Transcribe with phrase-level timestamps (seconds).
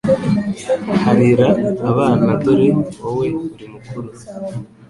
[1.03, 1.49] Harira
[1.91, 2.69] abana dore
[2.99, 4.09] wowe uri mukuru